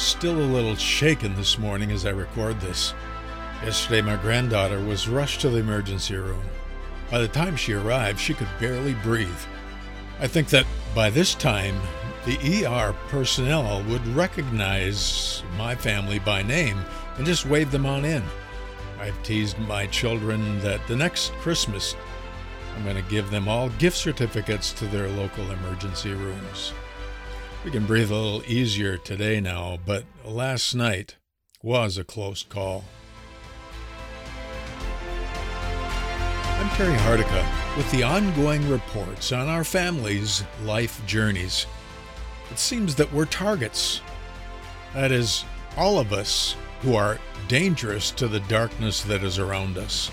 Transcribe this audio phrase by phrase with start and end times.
[0.00, 2.94] still a little shaken this morning as I record this.
[3.62, 6.42] Yesterday, my granddaughter was rushed to the emergency room.
[7.10, 9.28] By the time she arrived, she could barely breathe.
[10.18, 11.78] I think that by this time,
[12.24, 16.78] the ER personnel would recognize my family by name
[17.18, 18.22] and just wave them on in.
[18.98, 21.94] I've teased my children that the next Christmas,
[22.74, 26.72] I'm going to give them all gift certificates to their local emergency rooms.
[27.62, 31.16] We can breathe a little easier today now, but last night
[31.62, 32.84] was a close call.
[36.58, 41.66] I'm Terry Hardica with the ongoing reports on our family's life journeys.
[42.50, 44.00] It seems that we're targets.
[44.94, 45.44] That is,
[45.76, 50.10] all of us who are dangerous to the darkness that is around us.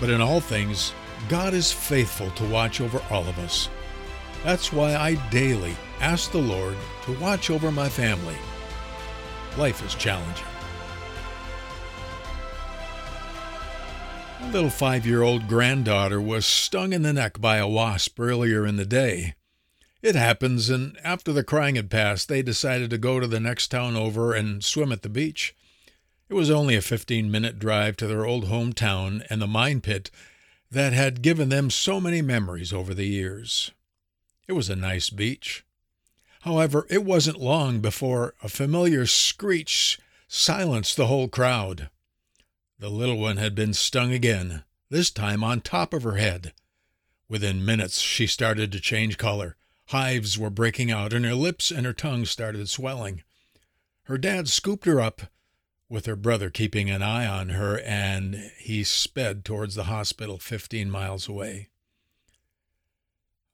[0.00, 0.92] But in all things,
[1.30, 3.70] God is faithful to watch over all of us.
[4.48, 8.36] That's why I daily ask the Lord to watch over my family.
[9.58, 10.46] Life is challenging.
[14.40, 18.64] My little five year old granddaughter was stung in the neck by a wasp earlier
[18.64, 19.34] in the day.
[20.00, 23.68] It happens, and after the crying had passed, they decided to go to the next
[23.68, 25.54] town over and swim at the beach.
[26.30, 30.10] It was only a 15 minute drive to their old hometown and the mine pit
[30.70, 33.72] that had given them so many memories over the years.
[34.48, 35.64] It was a nice beach.
[36.40, 41.90] However, it wasn't long before a familiar screech silenced the whole crowd.
[42.78, 46.54] The little one had been stung again, this time on top of her head.
[47.28, 49.56] Within minutes, she started to change color.
[49.88, 53.22] Hives were breaking out, and her lips and her tongue started swelling.
[54.04, 55.22] Her dad scooped her up,
[55.90, 60.90] with her brother keeping an eye on her, and he sped towards the hospital 15
[60.90, 61.68] miles away.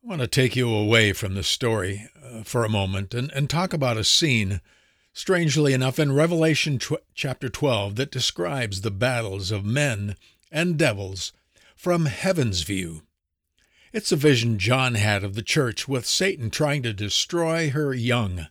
[0.05, 3.49] I want to take you away from the story uh, for a moment and, and
[3.49, 4.61] talk about a scene,
[5.15, 10.17] strangely enough, in Revelation tw- chapter 12 that describes the battles of men
[10.53, 11.33] and devils
[11.75, 13.01] from heaven's view.
[13.95, 18.49] It's a vision John had of the church with Satan trying to destroy her young.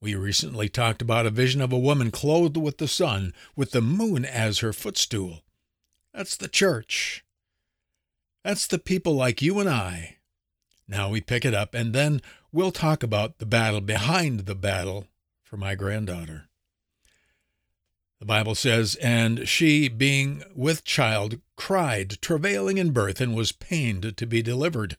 [0.00, 3.80] We recently talked about a vision of a woman clothed with the sun, with the
[3.80, 5.42] moon as her footstool.
[6.12, 7.24] That's the church.
[8.42, 10.16] That's the people like you and I
[10.90, 12.20] now we pick it up, and then
[12.50, 15.06] we'll talk about the battle behind the battle
[15.44, 16.48] for my granddaughter.
[18.18, 24.16] The Bible says, And she, being with child, cried, travailing in birth, and was pained
[24.16, 24.96] to be delivered.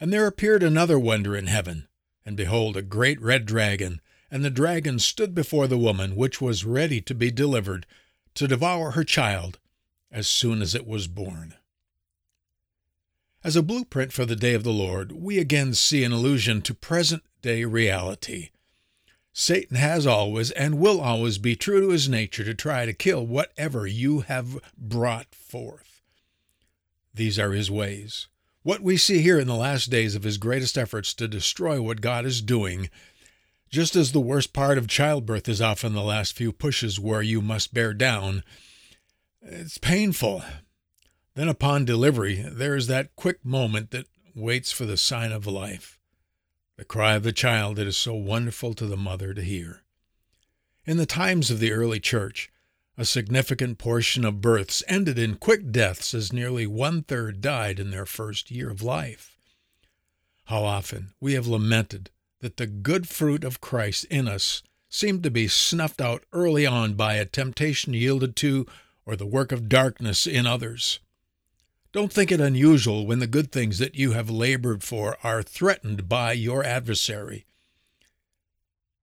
[0.00, 1.86] And there appeared another wonder in heaven,
[2.26, 4.00] and behold, a great red dragon,
[4.32, 7.86] and the dragon stood before the woman, which was ready to be delivered,
[8.34, 9.60] to devour her child
[10.10, 11.54] as soon as it was born.
[13.44, 16.74] As a blueprint for the day of the Lord, we again see an allusion to
[16.74, 18.50] present day reality.
[19.32, 23.24] Satan has always and will always be true to his nature to try to kill
[23.24, 26.02] whatever you have brought forth.
[27.14, 28.26] These are his ways.
[28.64, 32.00] What we see here in the last days of his greatest efforts to destroy what
[32.00, 32.90] God is doing,
[33.70, 37.40] just as the worst part of childbirth is often the last few pushes where you
[37.40, 38.42] must bear down,
[39.40, 40.42] it's painful.
[41.38, 45.96] Then, upon delivery, there is that quick moment that waits for the sign of life,
[46.76, 49.84] the cry of the child that is so wonderful to the mother to hear.
[50.84, 52.50] In the times of the early church,
[52.96, 57.92] a significant portion of births ended in quick deaths as nearly one third died in
[57.92, 59.36] their first year of life.
[60.46, 62.10] How often we have lamented
[62.40, 66.94] that the good fruit of Christ in us seemed to be snuffed out early on
[66.94, 68.66] by a temptation yielded to
[69.06, 70.98] or the work of darkness in others.
[71.92, 76.08] Don't think it unusual when the good things that you have labored for are threatened
[76.08, 77.46] by your adversary.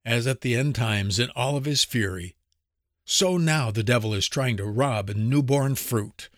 [0.06, 2.36] As at the end times in all of his fury,
[3.04, 6.30] so now the devil is trying to rob newborn fruit.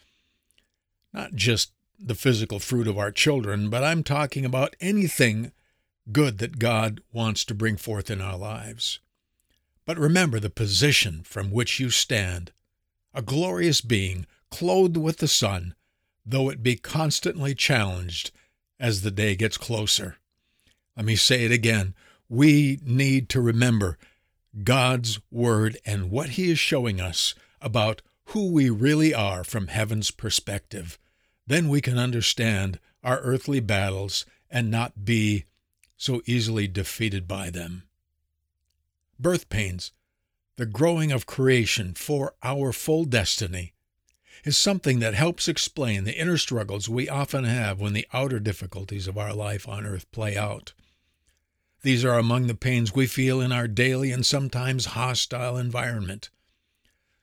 [1.13, 5.51] Not just the physical fruit of our children, but I'm talking about anything
[6.11, 8.99] good that God wants to bring forth in our lives.
[9.85, 12.51] But remember the position from which you stand
[13.13, 15.73] a glorious being, clothed with the sun,
[16.29, 18.31] though it be constantly challenged
[18.79, 20.17] as the day gets closer.
[20.95, 21.95] Let me say it again.
[22.27, 23.97] We need to remember
[24.63, 30.11] God's Word and what He is showing us about who we really are from heaven's
[30.11, 30.99] perspective.
[31.45, 35.45] Then we can understand our earthly battles and not be
[35.95, 37.83] so easily defeated by them.
[39.17, 39.93] Birth pains,
[40.57, 43.73] the growing of creation for our full destiny,
[44.43, 49.07] is something that helps explain the inner struggles we often have when the outer difficulties
[49.07, 50.73] of our life on earth play out.
[51.81, 56.29] These are among the pains we feel in our daily and sometimes hostile environment.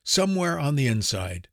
[0.02, 1.49] Somewhere on the inside,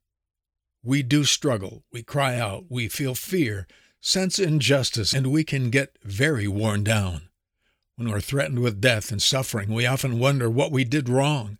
[0.83, 3.67] we do struggle, we cry out, we feel fear,
[3.99, 7.29] sense injustice, and we can get very worn down.
[7.95, 11.59] When we're threatened with death and suffering, we often wonder what we did wrong.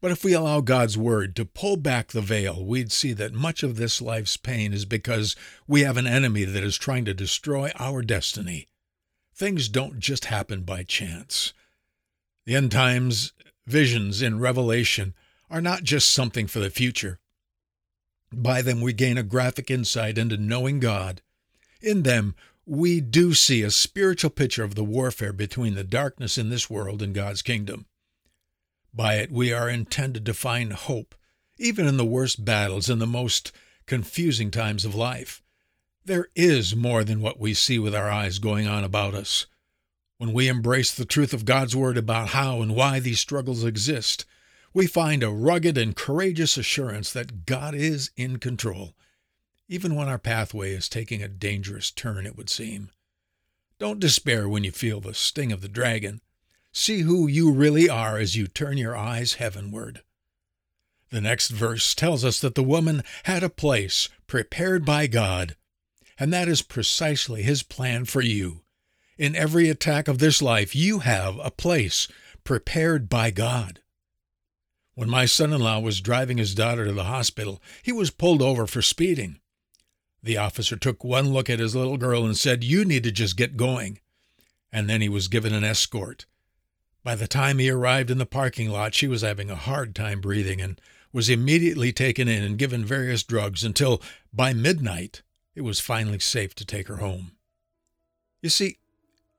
[0.00, 3.62] But if we allow God's Word to pull back the veil, we'd see that much
[3.62, 5.34] of this life's pain is because
[5.66, 8.68] we have an enemy that is trying to destroy our destiny.
[9.34, 11.52] Things don't just happen by chance.
[12.44, 13.32] The end times
[13.66, 15.14] visions in Revelation
[15.50, 17.18] are not just something for the future.
[18.32, 21.22] By them, we gain a graphic insight into knowing God.
[21.80, 22.34] In them,
[22.66, 27.00] we do see a spiritual picture of the warfare between the darkness in this world
[27.00, 27.86] and God's kingdom.
[28.96, 31.14] By it, we are intended to find hope,
[31.58, 33.52] even in the worst battles and the most
[33.84, 35.42] confusing times of life.
[36.06, 39.44] There is more than what we see with our eyes going on about us.
[40.16, 44.24] When we embrace the truth of God's Word about how and why these struggles exist,
[44.72, 48.94] we find a rugged and courageous assurance that God is in control,
[49.68, 52.90] even when our pathway is taking a dangerous turn, it would seem.
[53.78, 56.22] Don't despair when you feel the sting of the dragon.
[56.78, 60.02] See who you really are as you turn your eyes heavenward.
[61.08, 65.56] The next verse tells us that the woman had a place prepared by God,
[66.18, 68.60] and that is precisely His plan for you.
[69.16, 72.08] In every attack of this life, you have a place
[72.44, 73.80] prepared by God.
[74.94, 78.42] When my son in law was driving his daughter to the hospital, he was pulled
[78.42, 79.40] over for speeding.
[80.22, 83.38] The officer took one look at his little girl and said, You need to just
[83.38, 83.98] get going.
[84.70, 86.26] And then he was given an escort.
[87.06, 90.20] By the time he arrived in the parking lot, she was having a hard time
[90.20, 90.80] breathing and
[91.12, 95.22] was immediately taken in and given various drugs until, by midnight,
[95.54, 97.30] it was finally safe to take her home.
[98.42, 98.78] You see,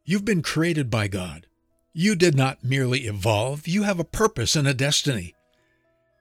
[0.05, 1.45] you've been created by God.
[1.91, 5.35] You did not merely evolve, you have a purpose and a destiny.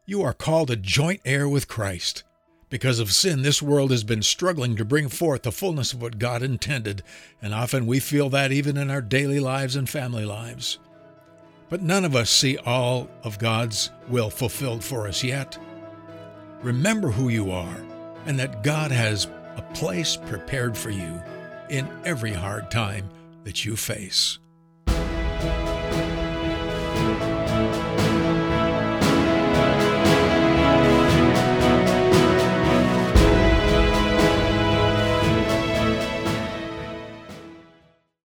[0.05, 2.25] You are called a joint heir with Christ.
[2.71, 6.19] Because of sin, this world has been struggling to bring forth the fullness of what
[6.19, 7.05] God intended,
[7.41, 10.81] and often we feel that even in our daily lives and family lives.
[11.69, 15.59] But none of us see all of God's will fulfilled for us yet.
[16.63, 17.77] Remember who you are,
[18.25, 19.27] and that God has
[19.57, 21.23] a place prepared for you
[21.69, 23.09] in every hard time
[23.45, 24.39] that you face.